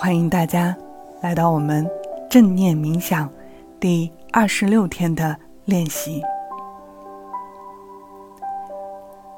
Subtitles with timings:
[0.00, 0.76] 欢迎大家
[1.20, 1.84] 来到我们
[2.30, 3.28] 正念冥想
[3.80, 6.22] 第二十六天的练习。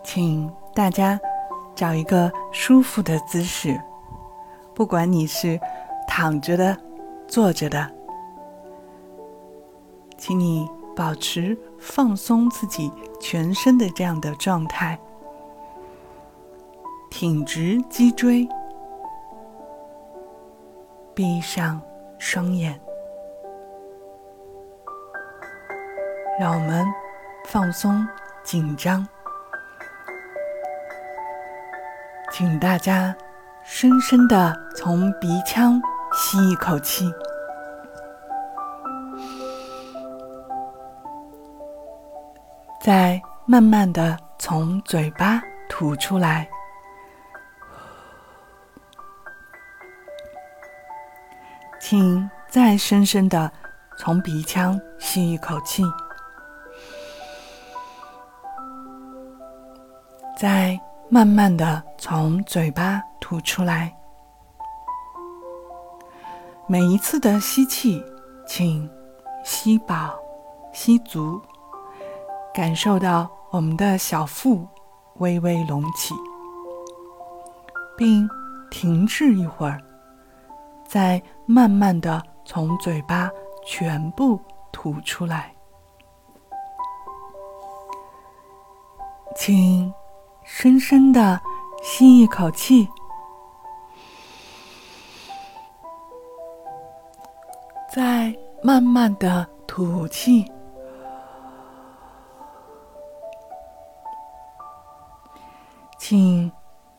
[0.04, 1.18] 请大家
[1.75, 3.80] 找一个舒服的姿势，
[4.75, 5.59] 不管你是
[6.07, 6.77] 躺着的、
[7.27, 7.90] 坐着的，
[10.18, 15.00] 请你保持放松自己全身的这样的状态，
[17.08, 18.46] 挺直脊椎。
[21.20, 21.79] 闭上
[22.18, 22.80] 双眼，
[26.40, 26.82] 让我们
[27.44, 28.08] 放松
[28.43, 29.06] 紧张。
[32.30, 33.14] 请大家
[33.62, 35.78] 深深的从鼻腔
[36.14, 37.12] 吸一口气，
[42.80, 46.48] 再慢慢的从嘴巴吐出来。
[51.91, 53.50] 请再深深的
[53.98, 55.83] 从鼻腔吸一口气，
[60.38, 63.92] 再慢慢的从嘴巴吐出来。
[66.68, 68.00] 每一次的吸气，
[68.46, 68.88] 请
[69.44, 70.16] 吸饱、
[70.72, 71.42] 吸足，
[72.55, 74.64] 感受到我们的小腹
[75.16, 76.14] 微微隆起，
[77.98, 78.30] 并
[78.70, 79.83] 停滞一会儿。
[80.91, 83.30] 再慢慢的从嘴巴
[83.64, 84.41] 全部
[84.72, 85.55] 吐出来，
[89.36, 89.94] 请
[90.42, 91.41] 深深的
[91.80, 92.88] 吸一口气，
[97.88, 100.44] 再慢慢的吐气，
[106.00, 106.50] 请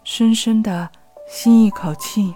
[0.06, 0.90] 深深的
[1.28, 2.34] 吸一口气。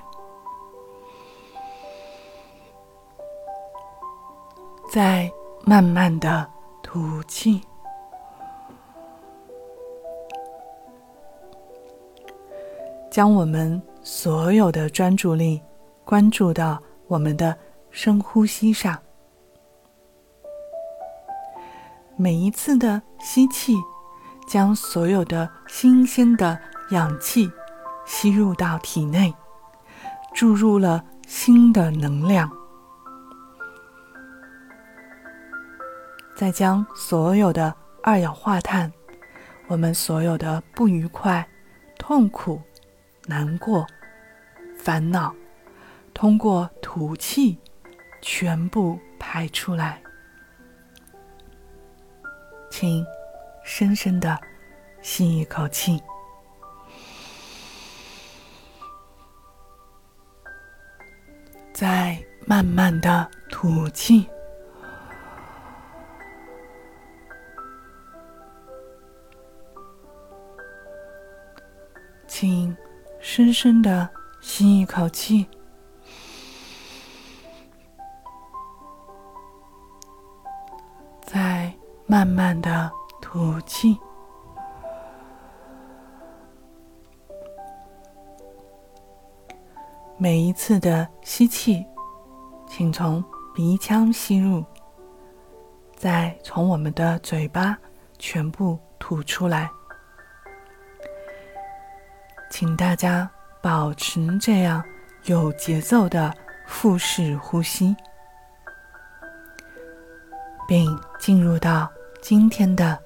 [4.95, 5.30] 在
[5.66, 6.50] 慢慢的
[6.82, 7.61] 吐气，
[13.11, 15.61] 将我们所有的专注力
[16.05, 17.54] 关注到我们的
[17.92, 18.98] 深呼吸上。
[22.16, 23.76] 每一次的吸气，
[24.48, 26.58] 将所有的新鲜的
[26.92, 27.52] 氧气
[28.05, 29.36] 吸入到体内，
[30.34, 32.50] 注入了新的能量。
[36.36, 37.73] 再将所有的
[38.04, 38.92] 二氧化碳，
[39.68, 41.48] 我们所有的不愉快、
[41.98, 42.62] 痛苦、
[43.26, 43.88] 难过、
[44.78, 45.34] 烦恼，
[46.14, 47.58] 通过吐气
[48.22, 50.02] 全部排出来。
[52.70, 53.06] 请
[53.64, 54.38] 深深的
[55.02, 56.04] 吸一口气，
[61.72, 64.30] 再慢慢的吐气。
[73.36, 74.10] 深深的
[74.40, 75.46] 吸一口气，
[81.22, 81.73] 再
[82.06, 82.90] 慢慢的
[83.22, 84.00] 吐气。
[90.17, 91.86] 每一次的吸气，
[92.70, 93.22] 请从
[93.54, 94.64] 鼻腔吸入，
[95.94, 97.78] 再从我们的嘴巴
[98.17, 99.70] 全部吐出来。
[102.58, 103.30] 请大家
[103.61, 104.82] 保持这样
[105.26, 106.33] 有节奏的
[106.66, 107.93] 腹式呼吸，
[110.66, 112.98] 并进入到今天的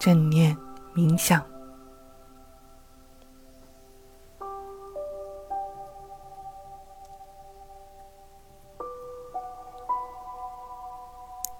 [0.00, 0.58] 正念
[0.96, 1.40] 冥想。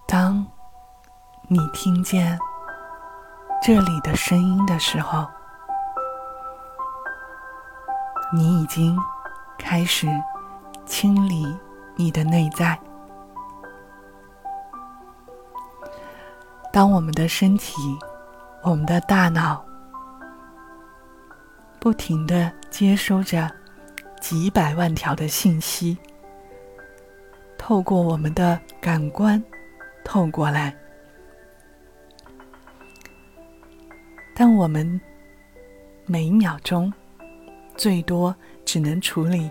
[0.09, 0.45] 当
[1.47, 2.37] 你听见
[3.63, 5.25] 这里的声音的时候。
[8.31, 8.97] 你已经
[9.59, 10.07] 开始
[10.85, 11.47] 清理
[11.97, 12.79] 你的内在。
[16.71, 17.75] 当我们的身体、
[18.63, 19.65] 我们的大脑
[21.81, 23.51] 不停的接收着
[24.21, 25.97] 几百万条的信息，
[27.57, 29.43] 透过我们的感官
[30.05, 30.77] 透过来，
[34.37, 35.01] 但我们
[36.05, 36.93] 每一秒钟。
[37.79, 38.35] 最多
[38.65, 39.49] 只能处理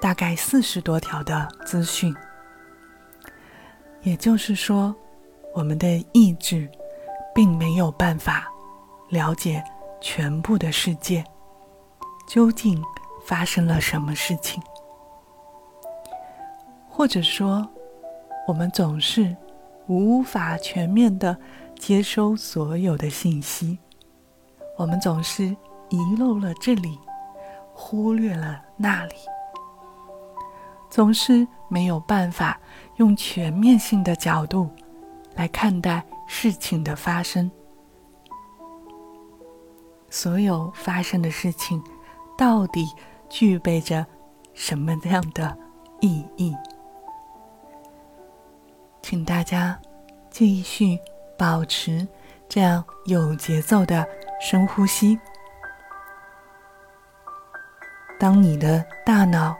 [0.00, 2.14] 大概四十多条的资讯，
[4.02, 4.94] 也就是说，
[5.54, 6.70] 我们的意志
[7.34, 8.46] 并没有办法
[9.08, 9.64] 了解
[10.00, 11.24] 全部的世界
[12.28, 12.82] 究竟
[13.24, 14.62] 发生了什么事情。
[16.88, 17.66] 或者说，
[18.46, 19.34] 我们总是
[19.86, 21.34] 无法全面的
[21.78, 23.78] 接收所有的信息，
[24.76, 25.44] 我们总是
[25.88, 26.98] 遗漏了这里，
[27.82, 29.14] 忽略了那里，
[30.90, 32.60] 总是没有办法
[32.96, 34.68] 用全面性的角度
[35.34, 37.50] 来看待事情的发生。
[40.10, 41.82] 所有发生的事情，
[42.36, 42.86] 到底
[43.30, 44.06] 具备着
[44.52, 45.56] 什么样的
[46.00, 46.54] 意义？
[49.00, 49.80] 请大家
[50.28, 50.98] 继续
[51.38, 52.06] 保持
[52.46, 54.06] 这样有节奏的
[54.38, 55.18] 深呼吸。
[58.20, 59.56] 当你的大脑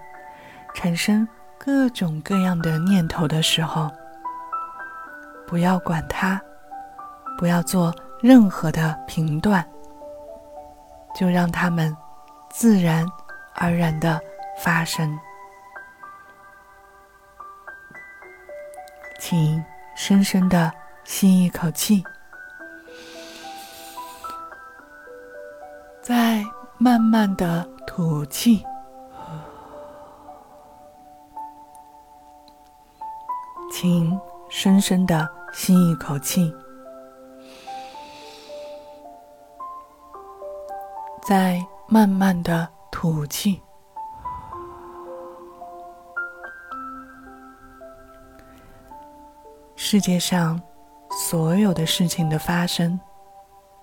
[0.75, 1.27] 产生
[1.59, 3.91] 各种各样的念头的时候，
[5.47, 6.41] 不要管它，
[7.39, 9.67] 不要做任何的评断。
[11.13, 11.95] 就让它们
[12.51, 13.05] 自然
[13.55, 14.21] 而然的
[14.63, 15.19] 发生。
[19.19, 19.63] 请
[19.97, 20.73] 深深的
[21.03, 22.05] 吸一口气，
[26.01, 26.45] 再
[26.79, 28.65] 慢慢的吐气。
[33.69, 34.17] 请
[34.49, 36.55] 深深的吸一口气。
[41.27, 43.61] 再慢慢的吐气。
[49.75, 50.63] 世界上
[51.11, 53.01] 所有的事情的发生，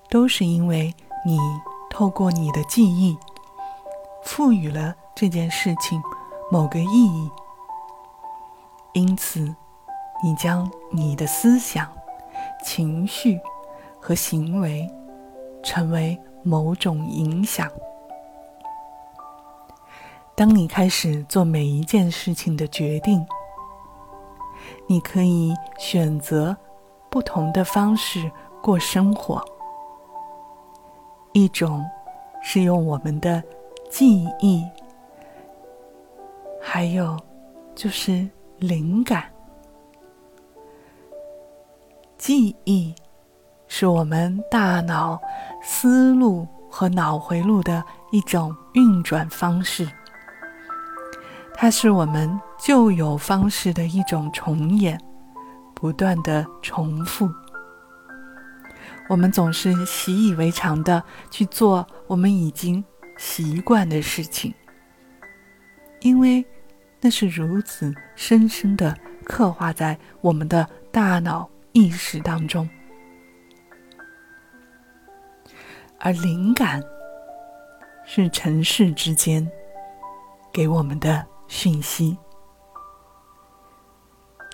[0.08, 0.94] 都是因为
[1.26, 1.38] 你
[1.90, 3.18] 透过你的记忆，
[4.22, 6.02] 赋予了这件事情
[6.50, 7.30] 某个意义。
[8.92, 9.54] 因此，
[10.22, 11.90] 你将你的思想、
[12.64, 13.40] 情绪
[14.00, 14.88] 和行为
[15.62, 16.18] 成为。
[16.44, 17.68] 某种影响。
[20.34, 23.26] 当你开始做每一件事情的决定，
[24.86, 26.56] 你可以选择
[27.10, 28.30] 不同的方式
[28.62, 29.44] 过生活。
[31.32, 31.84] 一种
[32.40, 33.42] 是用我们的
[33.90, 34.64] 记忆，
[36.60, 37.16] 还有
[37.74, 39.24] 就是灵感。
[42.16, 42.94] 记忆。
[43.70, 45.20] 是我们大脑
[45.62, 49.86] 思路和脑回路的一种运转方式，
[51.54, 54.98] 它是我们旧有方式的一种重演，
[55.74, 57.30] 不断的重复。
[59.06, 62.82] 我们总是习以为常的去做我们已经
[63.18, 64.54] 习惯的事情，
[66.00, 66.42] 因为
[67.00, 72.66] 那是如此深深的刻画在我们的大脑意识当中。
[75.98, 76.80] 而灵感
[78.06, 79.46] 是尘世之间
[80.52, 82.16] 给我们的讯息，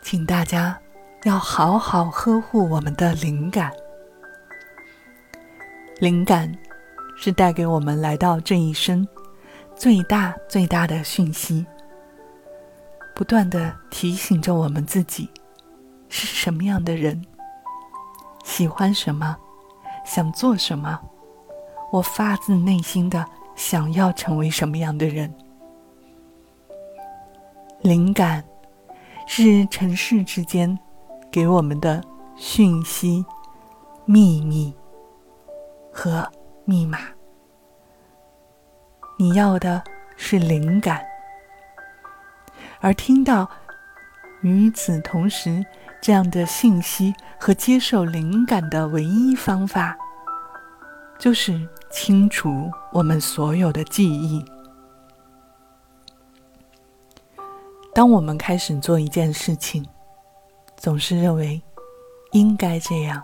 [0.02, 0.81] 请大家
[1.25, 3.70] 要好好呵护我们的灵感。
[6.00, 6.50] 灵感
[7.16, 9.06] 是带给我们来到这一生
[9.75, 11.64] 最大最大的讯息，
[13.14, 15.28] 不断的提醒着我们自己
[16.08, 17.25] 是什么样的人，
[18.44, 19.37] 喜欢什么，
[20.05, 21.00] 想做什么。
[21.90, 23.25] 我发自内心的
[23.55, 25.32] 想要成为什么样的人？
[27.82, 28.43] 灵感
[29.27, 30.77] 是尘世之间
[31.31, 32.03] 给我们的
[32.36, 33.24] 讯息、
[34.05, 34.74] 秘密
[35.93, 36.29] 和
[36.65, 36.99] 密码。
[39.19, 39.83] 你要的
[40.17, 41.05] 是灵感，
[42.81, 43.49] 而听到
[44.43, 45.65] 与此同时
[46.01, 49.97] 这样的信息和接受灵感的唯一方法，
[51.19, 51.69] 就是。
[51.91, 54.44] 清除我们所有的记忆。
[57.94, 59.87] 当我们开始做一件事情，
[60.77, 61.63] 总是认为
[62.33, 63.23] 应该这样。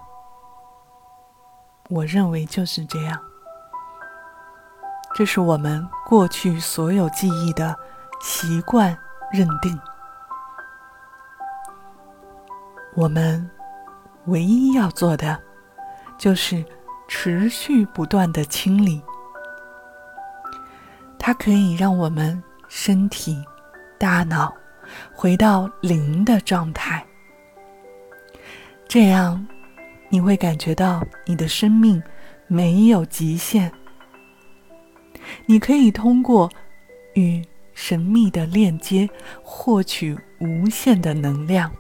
[1.89, 3.21] 我认为就是这样。
[5.21, 7.77] 这是我们过去所有记忆的
[8.23, 8.97] 习惯
[9.31, 9.79] 认定。
[12.95, 13.47] 我们
[14.29, 15.39] 唯一要做的，
[16.17, 16.65] 就是。
[17.07, 19.03] 持续不断的清理，
[21.19, 23.45] 它可以让我们身体、
[23.99, 24.55] 大脑
[25.13, 27.05] 回到零的状态。
[28.87, 29.45] 这样，
[30.09, 32.01] 你会感觉到你的生命
[32.47, 33.71] 没有极限。
[35.47, 36.51] 你可以通过
[37.15, 39.09] 与神秘的链接
[39.43, 41.71] 获取无限的能量。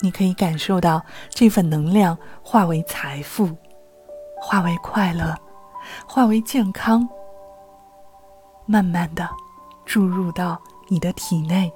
[0.00, 3.48] 你可以感受到这份能量化为财富，
[4.40, 5.34] 化为快乐，
[6.06, 7.08] 化为健康，
[8.64, 9.28] 慢慢的
[9.84, 11.72] 注入到你的体内、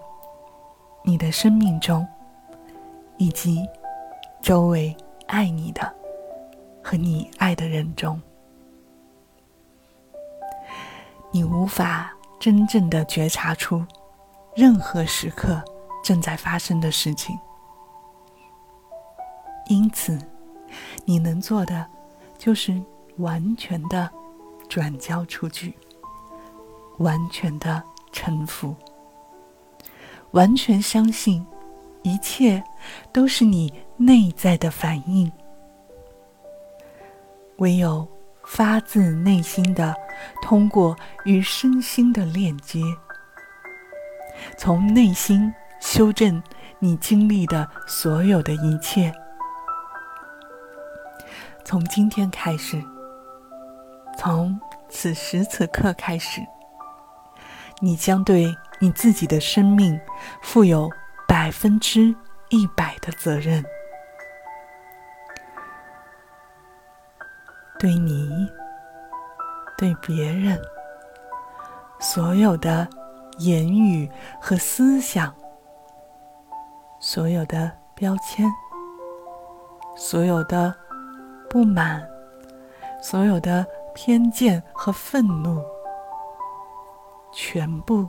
[1.04, 2.06] 你的生命中，
[3.16, 3.66] 以及
[4.40, 5.92] 周围爱你的
[6.82, 8.20] 和你爱的人中。
[11.34, 13.82] 你无法真正的觉察出
[14.54, 15.62] 任何时刻
[16.04, 17.38] 正在发生的事情，
[19.68, 20.18] 因此，
[21.06, 21.86] 你能做的
[22.36, 22.78] 就是
[23.16, 24.10] 完全的
[24.68, 25.74] 转交出去，
[26.98, 28.76] 完全的臣服，
[30.32, 31.46] 完全相信
[32.02, 32.62] 一切
[33.10, 35.32] 都是你内在的反应，
[37.56, 38.06] 唯有。
[38.44, 39.94] 发自内心的，
[40.42, 42.80] 通过与身心的链接，
[44.58, 46.42] 从内心修正
[46.78, 49.12] 你经历的所有的一切。
[51.64, 52.82] 从今天开始，
[54.18, 56.40] 从此时此刻开始，
[57.80, 59.98] 你将对你自己的生命
[60.42, 60.90] 负有
[61.28, 62.14] 百分之
[62.50, 63.64] 一百的责任。
[67.82, 68.48] 对你，
[69.76, 70.56] 对别人，
[71.98, 72.88] 所有的
[73.38, 74.08] 言语
[74.40, 75.34] 和思想，
[77.00, 78.48] 所有的标签，
[79.96, 80.72] 所有的
[81.50, 82.08] 不满，
[83.02, 85.60] 所有的偏见和愤怒，
[87.32, 88.08] 全部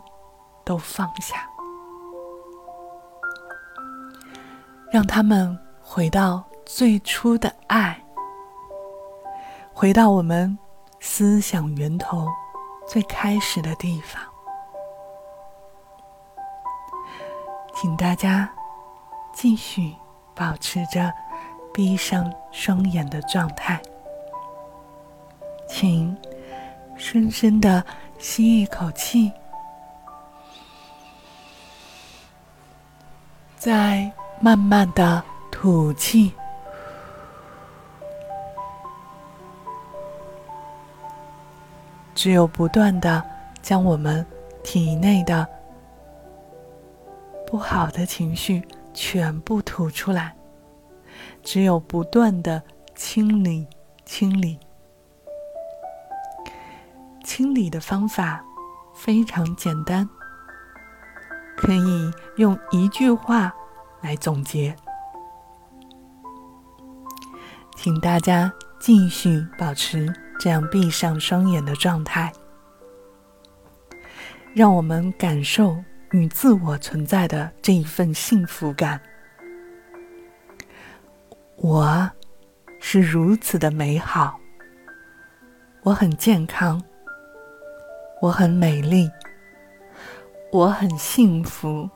[0.64, 1.50] 都放下，
[4.92, 8.03] 让他们回到最初的爱。
[9.84, 10.58] 回到我们
[11.02, 12.26] 思想源头
[12.88, 14.24] 最开始的地方，
[17.76, 18.50] 请大家
[19.34, 19.94] 继续
[20.34, 21.14] 保持着
[21.74, 23.78] 闭上双眼的状态，
[25.68, 26.16] 请
[26.96, 27.86] 深深的
[28.18, 29.34] 吸一口气，
[33.58, 34.10] 再
[34.40, 35.22] 慢慢的
[35.52, 36.32] 吐气。
[42.24, 43.22] 只有不断的
[43.62, 44.26] 将我们
[44.64, 45.46] 体内的
[47.46, 50.34] 不好的情绪全部吐出来，
[51.42, 52.64] 只有不断的
[52.96, 53.68] 清理、
[54.06, 54.58] 清理、
[57.26, 58.42] 清理的方法
[58.96, 60.08] 非常简单，
[61.58, 63.54] 可以用一句话
[64.00, 64.74] 来总结，
[67.76, 68.50] 请大家
[68.80, 70.23] 继续保持。
[70.44, 72.30] 这样闭上双眼的状态，
[74.54, 75.82] 让我们感受
[76.12, 79.00] 与自我存在的这一份幸福感。
[81.56, 82.12] 我
[82.82, 84.38] 是如此的美好，
[85.82, 86.84] 我很健康，
[88.20, 89.10] 我很美丽，
[90.52, 91.90] 我很幸福，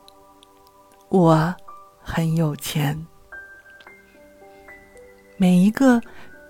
[1.10, 1.54] 我
[2.00, 2.98] 很有钱。
[5.36, 6.02] 每一个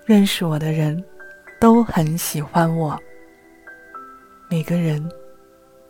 [0.05, 1.03] 认识我的人。
[1.59, 2.95] 都很喜欢我，
[4.47, 5.11] 每个人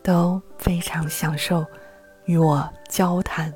[0.02, 1.66] 都非常享受
[2.26, 3.54] 与我交谈。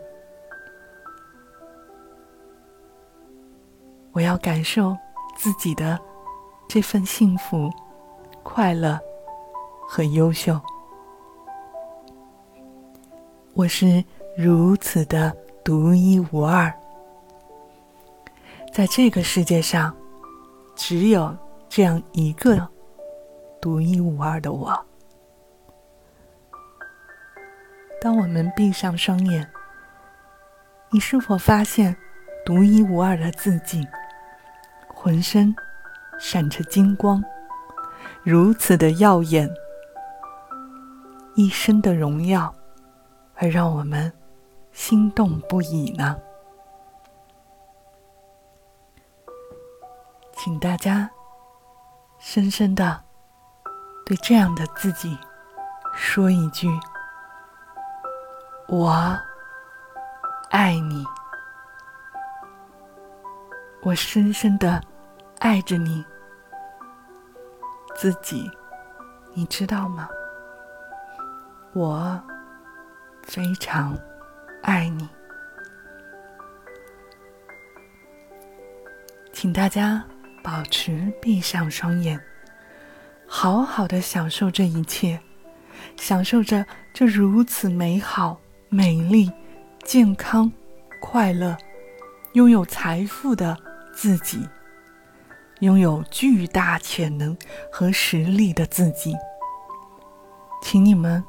[4.11, 4.95] 我要感受
[5.37, 5.97] 自己的
[6.67, 7.71] 这份幸福、
[8.43, 8.99] 快乐
[9.87, 10.59] 和优秀。
[13.53, 14.03] 我是
[14.35, 16.73] 如此的独一无二，
[18.73, 19.95] 在这个世界上，
[20.75, 21.33] 只有。
[21.73, 22.67] 这样一个
[23.61, 24.77] 独一无二的我。
[28.01, 29.49] 当我们闭上双眼，
[30.89, 31.95] 你是否发现
[32.45, 33.87] 独一无二的自己，
[34.89, 35.55] 浑身
[36.19, 37.23] 闪着金光，
[38.21, 39.49] 如此的耀眼，
[41.35, 42.53] 一身的荣耀，
[43.35, 44.11] 而让我们
[44.73, 46.19] 心动不已呢？
[50.35, 51.09] 请大家。
[52.23, 53.03] 深深的
[54.05, 55.17] 对这样的自己
[55.95, 56.69] 说一句
[58.69, 59.19] ：“我
[60.51, 61.03] 爱你。”
[63.81, 64.79] 我深深的
[65.39, 66.05] 爱着你，
[67.95, 68.49] 自己，
[69.33, 70.07] 你知道吗？
[71.73, 72.21] 我
[73.23, 73.97] 非常
[74.61, 75.09] 爱你，
[79.33, 80.05] 请大家。
[80.43, 82.19] 保持闭上双眼，
[83.27, 85.19] 好好的享受这一切，
[85.97, 89.31] 享受着这如此美好、美丽、
[89.83, 90.51] 健康、
[90.99, 91.55] 快乐、
[92.33, 93.57] 拥有财富的
[93.93, 94.47] 自己，
[95.59, 97.37] 拥有巨大潜能
[97.71, 99.15] 和实力的自己。
[100.63, 101.23] 请你们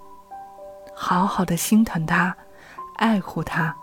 [0.95, 2.37] 好好的心疼他，
[2.97, 3.75] 爱护他，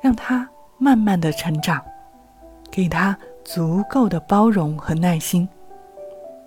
[0.00, 0.48] 让他
[0.78, 1.84] 慢慢的成长，
[2.70, 3.16] 给他
[3.54, 5.46] 足够的包容和耐心。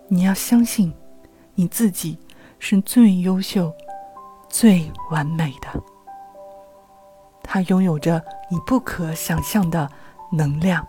[0.08, 0.92] 你要相信，
[1.54, 2.18] 你自己
[2.58, 3.72] 是最优秀、
[4.50, 5.80] 最完美的。
[7.44, 8.20] 他拥有着
[8.50, 9.88] 你不可想象的
[10.32, 10.86] 能量。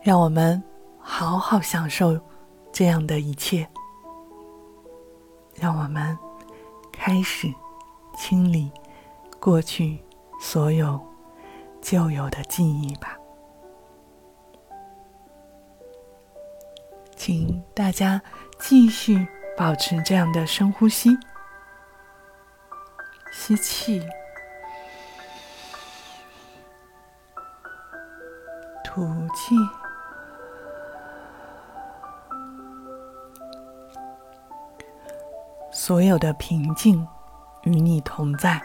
[0.00, 0.62] 让我们
[1.00, 2.16] 好好享受
[2.70, 3.68] 这样的一切。
[5.56, 6.16] 让我们
[6.92, 7.52] 开始
[8.16, 8.70] 清理
[9.40, 9.98] 过去
[10.40, 10.98] 所有
[11.82, 13.19] 旧有的记忆吧。
[17.20, 18.18] 请大家
[18.58, 21.14] 继续保持这样的深呼吸，
[23.30, 24.02] 吸气，
[28.82, 29.02] 吐
[29.34, 29.54] 气。
[35.70, 37.06] 所有的平静
[37.64, 38.62] 与你同在，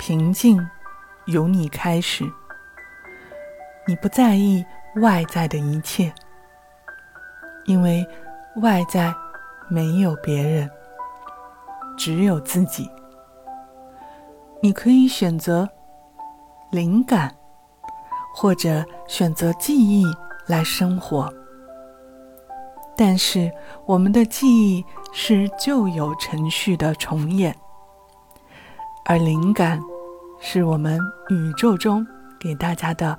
[0.00, 0.68] 平静
[1.26, 2.24] 由你开始。
[3.86, 6.12] 你不在意外在的一切，
[7.68, 8.04] 因为
[8.62, 9.14] 外在
[9.68, 10.68] 没有别人，
[11.98, 12.90] 只有自己。
[14.62, 15.68] 你可以选择
[16.70, 17.32] 灵感，
[18.34, 20.06] 或者选择记忆
[20.46, 21.30] 来生活。
[22.96, 23.52] 但是，
[23.84, 24.82] 我们的记忆
[25.12, 27.54] 是旧有程序的重演，
[29.04, 29.78] 而灵感
[30.40, 30.98] 是我们
[31.28, 32.04] 宇宙中
[32.40, 33.16] 给大家的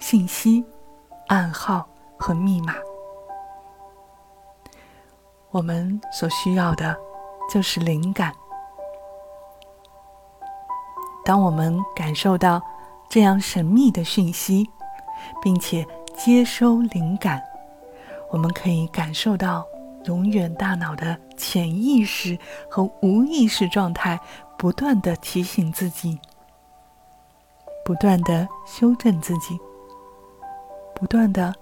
[0.00, 0.62] 信息、
[1.28, 1.88] 暗号
[2.18, 2.74] 和密码。
[5.56, 6.94] 我们所需要的
[7.50, 8.30] 就是灵感。
[11.24, 12.60] 当我们感受到
[13.08, 14.68] 这样神秘的讯息，
[15.42, 17.42] 并且接收灵感。
[18.30, 19.66] 我们可以感受到，
[20.04, 22.38] 永远大脑的潜意识
[22.70, 24.20] 和无意识状态
[24.58, 26.20] 不断的提醒自己，
[27.82, 29.58] 不断的修正自己，
[30.94, 31.54] 不断的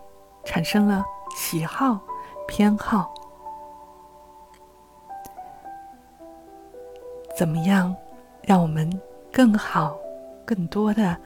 [0.44, 1.04] 产生了
[1.36, 2.00] 喜好、
[2.48, 3.13] 偏好。
[7.36, 7.94] 怎么样，
[8.42, 8.88] 让我们
[9.32, 9.98] 更好、
[10.44, 11.16] 更多的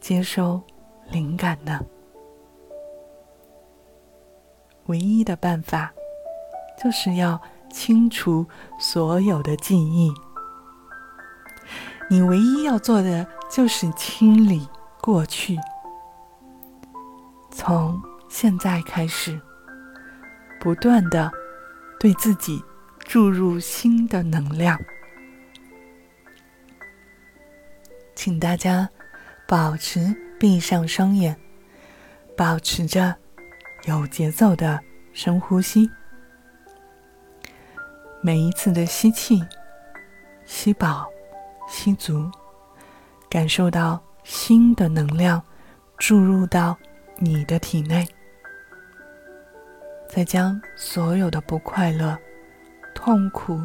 [0.00, 0.60] 接收
[1.10, 1.80] 灵感呢？
[4.86, 5.92] 唯一的办法，
[6.82, 8.44] 就是要清除
[8.80, 10.12] 所有的记忆。
[12.10, 14.68] 你唯一要做的就是清理
[15.00, 15.56] 过去。
[17.52, 19.40] 从现在开始，
[20.60, 21.30] 不断的
[22.00, 22.60] 对自己
[22.98, 24.76] 注入新的能量。
[28.24, 28.88] 请大家
[29.48, 31.36] 保持闭上双眼，
[32.36, 33.12] 保持着。
[33.88, 34.78] 有节奏的
[35.12, 35.90] 深呼吸，
[38.22, 39.44] 每一次的吸气，
[40.44, 41.04] 吸饱、
[41.66, 42.30] 吸足，
[43.28, 45.42] 感受到新的能量
[45.98, 46.78] 注入到
[47.18, 48.06] 你的体内，
[50.08, 52.16] 再将所有的不快乐、
[52.94, 53.60] 痛苦、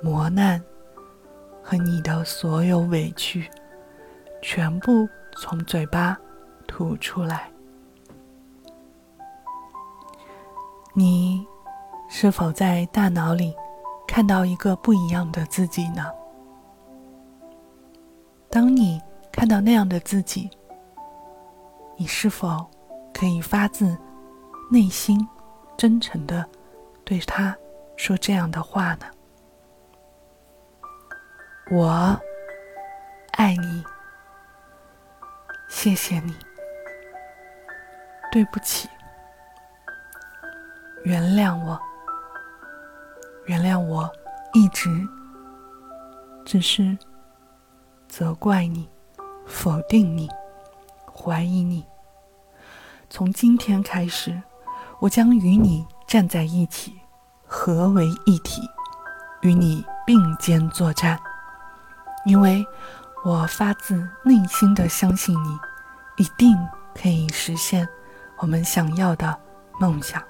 [0.00, 0.62] 磨难
[1.60, 3.50] 和你的所有委屈，
[4.42, 6.16] 全部从嘴巴
[6.66, 7.50] 吐出来。
[10.92, 11.46] 你
[12.08, 13.54] 是否在大脑里
[14.06, 16.10] 看到一个不一样的自己呢？
[18.50, 19.00] 当你
[19.30, 20.50] 看到那样的自己，
[21.96, 22.68] 你是否
[23.14, 23.96] 可以发自
[24.70, 25.26] 内心、
[25.76, 26.44] 真诚的
[27.04, 27.56] 对他
[27.96, 29.06] 说这样的话呢？
[31.70, 32.20] 我
[33.34, 33.84] 爱你，
[35.70, 36.36] 谢谢你，
[38.30, 38.88] 对不起。
[41.04, 41.80] 原谅我，
[43.46, 44.10] 原谅我，
[44.52, 44.90] 一直
[46.44, 46.98] 只是
[48.08, 48.86] 责怪你、
[49.46, 50.28] 否定你、
[51.06, 51.86] 怀疑你。
[53.08, 54.42] 从今天开始，
[54.98, 57.00] 我将与你站在一起，
[57.46, 58.60] 合为一体，
[59.40, 61.18] 与你并肩作战。
[62.26, 62.62] 因为
[63.22, 65.58] 我发自内心的相信你，
[66.16, 66.56] 一定
[66.94, 67.86] 可以实现
[68.38, 69.38] 我们想要的
[69.78, 70.22] 梦想。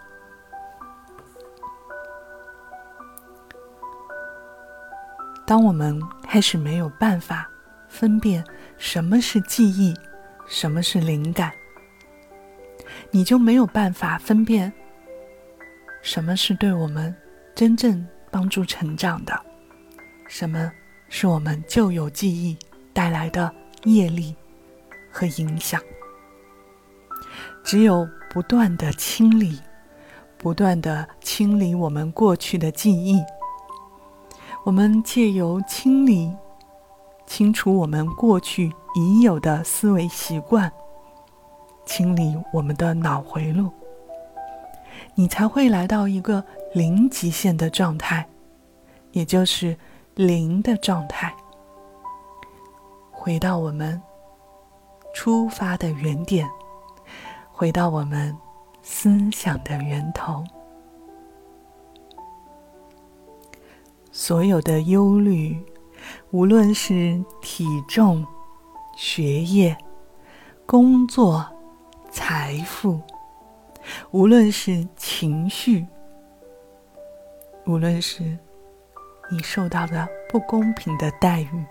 [5.46, 7.48] 当我们开始没有办法
[7.88, 8.44] 分辨
[8.76, 9.96] 什么是记忆，
[10.48, 11.52] 什么是灵感，
[13.12, 14.72] 你就没有办法分辨
[16.02, 17.14] 什么是对我们
[17.54, 19.40] 真正帮助成长的，
[20.26, 20.72] 什么
[21.08, 22.58] 是我们旧有记忆
[22.92, 23.52] 带来的
[23.84, 24.34] 业力
[25.10, 25.80] 和影响。
[27.62, 29.60] 只有不断的清理，
[30.38, 33.22] 不断的清理我们过去的记忆，
[34.64, 36.32] 我们借由清理、
[37.26, 40.72] 清除我们过去已有的思维习惯，
[41.84, 43.70] 清理我们的脑回路，
[45.14, 48.26] 你才会来到一个零极限的状态，
[49.12, 49.76] 也就是
[50.14, 51.34] 零的状态，
[53.22, 54.00] 回到我们
[55.12, 56.48] 出发的原点，
[57.52, 58.34] 回到我们
[58.80, 60.42] 思想的源头。
[64.10, 65.62] 所有的忧虑，
[66.30, 68.26] 无论是体重、
[68.96, 69.76] 学业、
[70.64, 71.46] 工作、
[72.10, 72.98] 财富，
[74.12, 75.86] 无论是情绪，
[77.66, 78.38] 无论是
[79.30, 81.66] 你受到的不公平的待遇，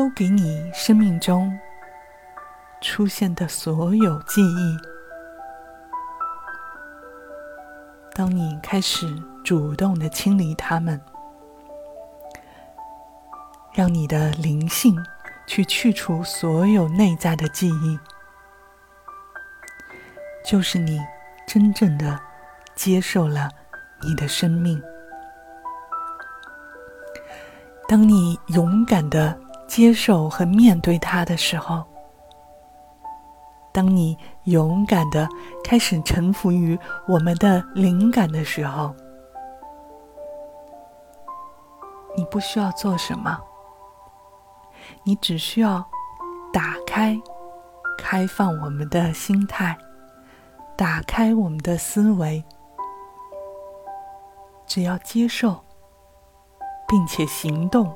[0.00, 1.58] 都给你生命中
[2.80, 4.78] 出现的所有记忆。
[8.14, 9.06] 当你开始。
[9.42, 11.00] 主动的清理它们，
[13.72, 14.94] 让你的灵性
[15.46, 17.98] 去去除所有内在的记忆，
[20.44, 21.00] 就是你
[21.48, 22.20] 真正的
[22.74, 23.48] 接受了
[24.02, 24.80] 你的生命。
[27.88, 29.36] 当你勇敢的
[29.70, 31.84] 接受和面对它的时候，
[33.72, 35.28] 当你勇敢的
[35.62, 38.92] 开始臣服于我们的灵感的时候。
[42.16, 43.38] 你不需要做什么，
[45.04, 45.82] 你只需要
[46.52, 47.16] 打开、
[47.96, 49.78] 开放我们的心态，
[50.76, 52.44] 打开我们的思维，
[54.66, 55.60] 只要接受，
[56.88, 57.94] 并且行动，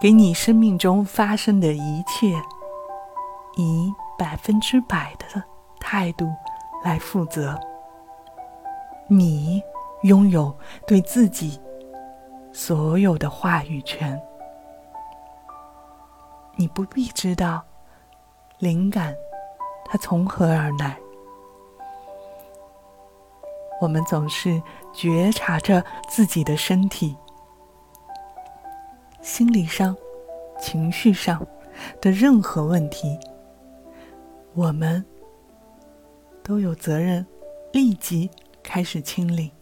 [0.00, 2.34] 给你生命中发生的一切
[3.56, 5.42] 以百分之百的
[5.78, 6.26] 态度
[6.82, 7.58] 来负责。
[9.08, 9.62] 你
[10.04, 11.60] 拥有对自己。
[12.52, 14.20] 所有的话语权，
[16.56, 17.62] 你不必知道
[18.58, 19.14] 灵感
[19.84, 20.98] 它从何而来。
[23.80, 24.60] 我们总是
[24.92, 27.16] 觉察着自己的身体、
[29.30, 29.96] 心理上、
[30.60, 31.46] 情绪上
[32.00, 33.16] 的任何问题，
[34.54, 35.06] 我们
[36.42, 37.24] 都有责任
[37.72, 38.28] 立即
[38.60, 39.52] 开始清理。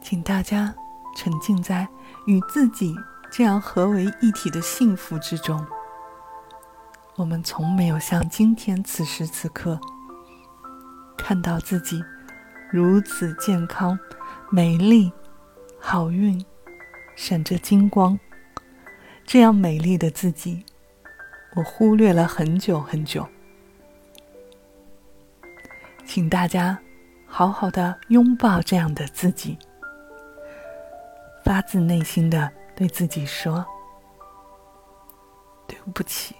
[0.00, 0.74] 请大家
[1.14, 1.86] 沉浸在
[2.26, 2.96] 与自己
[3.30, 5.64] 这样合为一体的幸福之中。
[7.16, 9.78] 我们从没有像今天此时此刻
[11.18, 12.02] 看到自己
[12.72, 13.98] 如此健康、
[14.50, 15.12] 美丽、
[15.78, 16.42] 好运、
[17.16, 18.18] 闪着金光，
[19.24, 20.64] 这样美丽的自己，
[21.54, 23.26] 我忽略了很久很久。
[26.04, 26.78] 请大家
[27.26, 29.56] 好好的拥抱这样的自己。
[31.44, 33.64] 发自内心的对自己说
[35.68, 36.34] ：“对不起，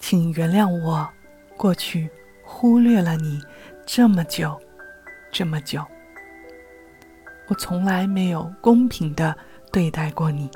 [0.00, 1.08] 请原谅我，
[1.56, 2.08] 过去
[2.44, 3.40] 忽略了你
[3.84, 4.60] 这么久，
[5.30, 5.84] 这么久。
[7.52, 9.36] 我从来没有公平的
[9.70, 10.50] 对待过你。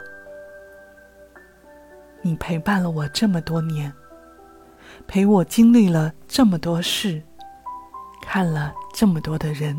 [2.23, 3.93] 你陪伴了我这么多年，
[5.07, 7.23] 陪我经历了这么多事，
[8.23, 9.77] 看了这么多的人，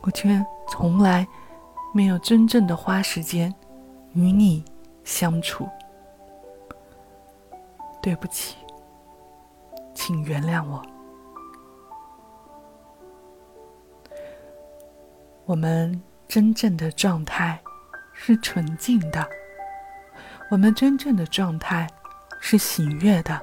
[0.00, 1.28] 我却从来……”
[1.92, 3.52] 没有真正的花时间
[4.12, 4.64] 与你
[5.02, 5.68] 相处，
[8.00, 8.56] 对不起，
[9.92, 10.80] 请原谅我。
[15.50, 17.60] 我们真正的状态
[18.12, 19.28] 是纯净的，
[20.48, 21.88] 我们真正的状态
[22.38, 23.40] 是喜悦的，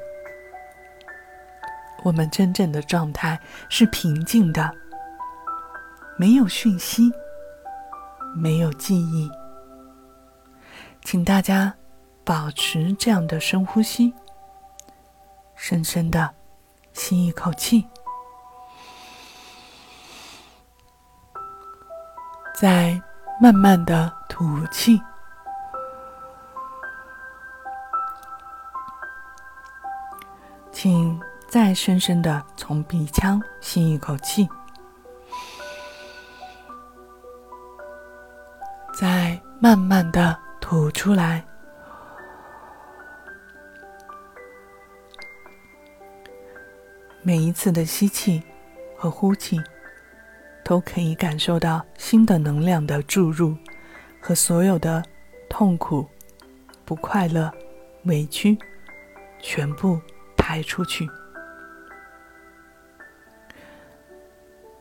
[2.04, 4.74] 我们真正的状态是平静的，
[6.18, 7.12] 没有讯息。
[8.38, 9.30] 没有记忆，
[11.04, 11.76] 请大家
[12.24, 14.14] 保持这样的深呼吸，
[15.56, 16.34] 深深的
[16.94, 17.86] 吸一口气，
[22.60, 23.00] 再
[23.40, 25.00] 慢慢的吐气，
[30.72, 34.50] 请再深深的从鼻腔吸一口气。
[38.92, 41.46] 再慢慢的吐出来。
[47.22, 48.42] 每一次的吸气
[48.98, 49.62] 和呼气，
[50.68, 53.56] 都可以感受到新的能量的注入，
[54.20, 55.02] 和所有的
[55.48, 56.06] 痛苦、
[56.84, 57.50] 不快乐、
[58.04, 58.58] 委屈，
[59.40, 59.98] 全部
[60.36, 61.08] 排出去。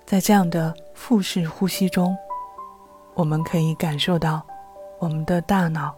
[0.04, 2.16] 在这样的腹式呼吸中，
[3.14, 4.44] 我们可以感受到
[4.98, 5.96] 我们的大脑、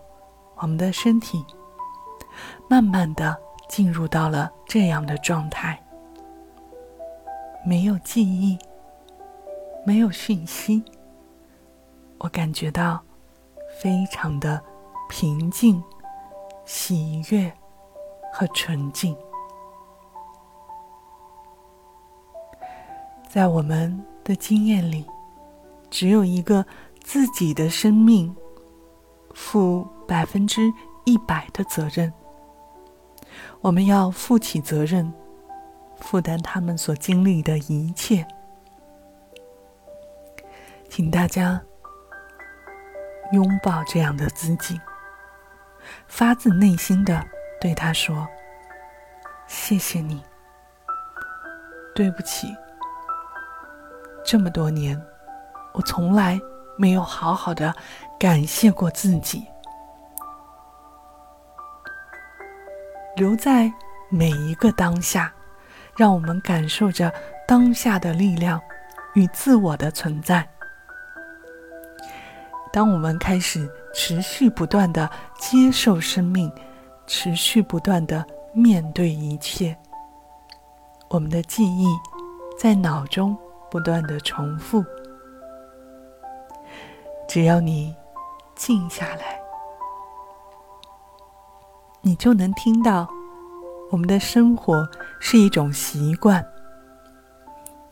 [0.57, 1.42] 我们的身体，
[2.68, 3.35] 慢慢的
[3.70, 5.83] 进入到了这样的状态，
[7.64, 8.59] 没有记忆，
[9.88, 10.85] 没有讯息，
[12.18, 13.03] 我感觉到
[13.81, 14.62] 非常的
[15.09, 15.83] 平静、
[16.66, 17.51] 喜悦
[18.31, 19.16] 和纯净。
[23.27, 25.07] 在我们的经验里，
[25.88, 26.66] 只有一个
[27.03, 28.37] 自己的生命
[29.33, 30.70] 负百分之
[31.07, 32.12] 一百的责任。
[33.62, 35.11] 我们要负起责任，
[35.96, 38.27] 负担他们所经历的一切。
[40.88, 41.61] 请大家
[43.33, 44.81] 拥抱这样的自己，
[46.07, 47.22] 发自内心的
[47.61, 48.27] 对他说
[49.46, 50.22] ：“谢谢你，
[51.94, 52.48] 对不起。”
[54.24, 55.01] 这么多年，
[55.72, 56.40] 我从来
[56.77, 57.74] 没有好好的
[58.18, 59.46] 感谢过自己。
[63.16, 63.72] 留在
[64.11, 65.33] 每一个当下，
[65.96, 67.12] 让我们感受着
[67.46, 68.61] 当下的力量
[69.14, 70.48] 与自我的存在。
[72.73, 76.51] 当我们开始持续不断的接受生命，
[77.07, 79.77] 持续不断的面对一切，
[81.09, 81.87] 我们的记忆
[82.59, 83.37] 在脑中。
[83.71, 84.83] 不断的重复，
[87.29, 87.95] 只要你
[88.55, 89.39] 静下来，
[92.01, 93.07] 你就能听到
[93.91, 94.89] 我们的生活
[95.21, 96.43] 是一种习惯。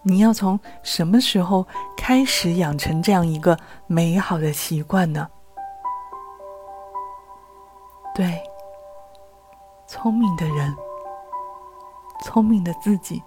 [0.08, 1.66] 你要从什么时候
[1.96, 5.28] 开始养成这样一个美好的习惯呢？
[8.14, 8.40] 对，
[9.88, 10.72] 聪明的人，
[12.22, 13.20] 聪明的自己。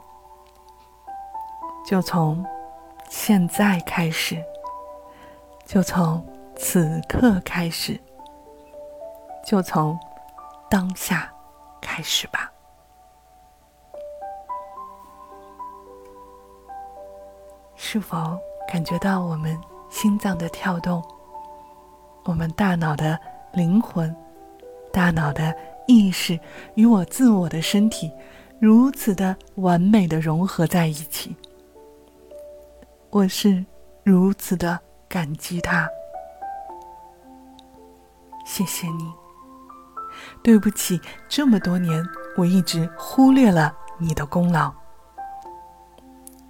[1.86, 2.46] 就从
[3.10, 4.42] 现在开始，
[5.66, 8.00] 就从此刻开始，
[9.46, 10.00] 就从
[10.70, 11.30] 当下
[11.82, 12.50] 开始吧。
[17.92, 18.40] 是否
[18.72, 21.04] 感觉到我们心脏的跳动？
[22.24, 23.20] 我们大脑的
[23.52, 24.16] 灵魂、
[24.94, 25.52] 大脑的
[25.88, 26.40] 意识
[26.76, 28.14] 与我自我的身体
[28.60, 31.36] 如此的完美的融合在一起。
[33.10, 33.66] 我是
[34.04, 35.90] 如此的感激他，
[38.46, 39.12] 谢谢你。
[40.44, 42.06] 对不起，这么多年
[42.38, 44.72] 我一直忽略了你的功劳。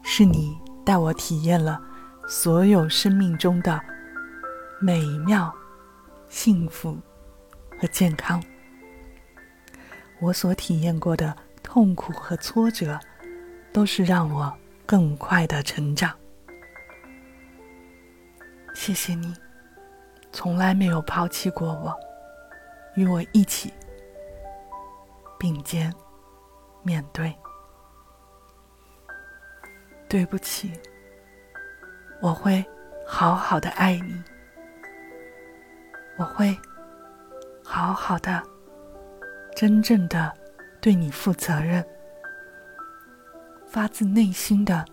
[0.04, 1.80] 是你带我体验了
[2.28, 3.80] 所有生命中的
[4.82, 5.54] 美妙、
[6.30, 6.98] 幸福
[7.80, 8.44] 和健康。
[10.20, 13.00] 我所体验过的痛苦和挫折，
[13.72, 14.52] 都是让我
[14.84, 16.12] 更快的成长。
[18.74, 19.32] 谢谢你，
[20.32, 21.96] 从来没有抛弃过我，
[22.96, 23.72] 与我一起
[25.38, 25.94] 并肩
[26.82, 27.32] 面对。
[30.10, 30.72] 对不起，
[32.20, 32.66] 我会
[33.06, 34.24] 好好的爱你，
[36.18, 36.58] 我会
[37.64, 38.42] 好好的、
[39.56, 40.34] 真正的
[40.82, 41.86] 对你负责任，
[43.68, 44.84] 发自内心的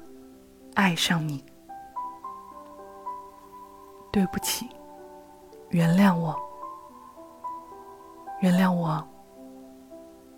[0.74, 1.42] 爱上你。
[4.12, 4.68] 对不起，
[5.70, 6.38] 原谅我，
[8.42, 9.02] 原谅我，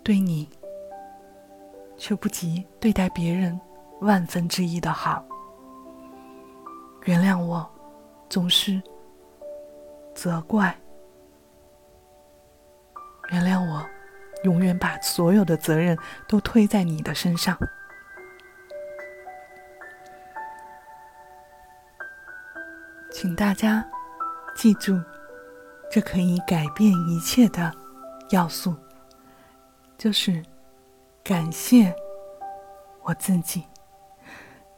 [0.03, 0.49] 对你
[1.97, 3.59] 却不及对待别人
[4.01, 5.25] 万分之一的好。
[7.05, 7.69] 原谅我，
[8.29, 8.81] 总是
[10.13, 10.75] 责怪。
[13.31, 13.85] 原谅我，
[14.43, 17.57] 永远把所有的责任都推在你的身上。
[23.11, 23.85] 请大家
[24.55, 24.97] 记住，
[25.91, 27.73] 这可以改变一切的
[28.29, 28.75] 要素，
[29.97, 30.43] 就是
[31.23, 31.93] 感谢
[33.03, 33.65] 我自己，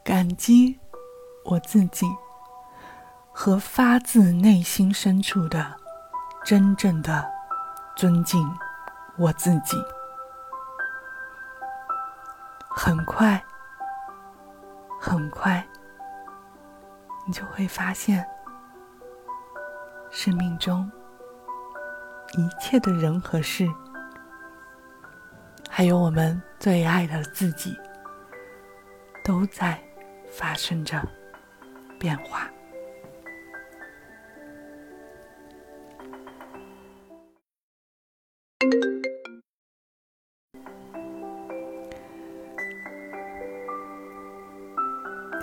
[0.04, 0.78] 感激
[1.44, 2.06] 我自己，
[3.30, 5.76] 和发自内心深处的
[6.44, 7.30] 真正的
[7.96, 8.44] 尊敬
[9.16, 9.76] 我自己。
[12.68, 13.42] 很快，
[15.00, 15.64] 很快。
[17.24, 18.26] 你就会发现，
[20.10, 20.90] 生命中
[22.32, 23.68] 一切的人和事，
[25.70, 27.78] 还有我们最爱的自己，
[29.22, 29.80] 都在
[30.32, 31.00] 发生着
[32.00, 32.50] 变化。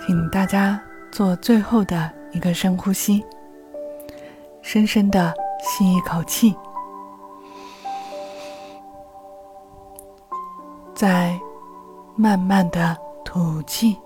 [0.04, 3.24] 请大家做最后的一个深呼吸，
[4.60, 6.52] 深深的吸一口气，
[10.94, 11.38] 再
[12.16, 13.96] 慢慢的吐气。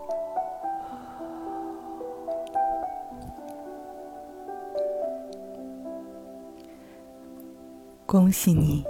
[8.14, 8.84] 恭喜你，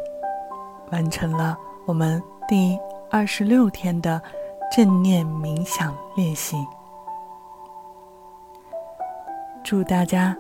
[0.93, 1.57] 完成了
[1.87, 2.79] 我们第
[3.11, 4.21] 二十六天的
[4.71, 6.59] 正念冥想练习。
[9.63, 10.37] 祝大家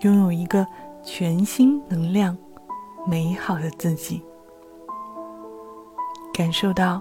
[0.00, 0.66] 拥有一个
[1.02, 2.36] 全新能量、
[3.06, 4.22] 美好的自己，
[6.34, 7.00] 感受到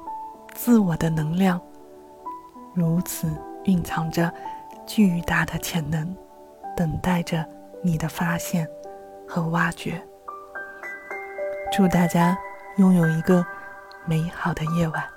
[0.53, 1.59] 自我的能量
[2.73, 3.29] 如此
[3.65, 4.33] 蕴藏着
[4.85, 6.15] 巨大的潜能，
[6.73, 7.45] 等待着
[7.83, 8.65] 你的发现
[9.27, 10.01] 和挖掘。
[11.71, 12.37] 祝大家
[12.77, 13.45] 拥有一个
[14.05, 15.16] 美好的夜晚。